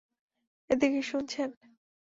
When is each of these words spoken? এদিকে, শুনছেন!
এদিকে, 0.69 1.01
শুনছেন! 1.01 1.49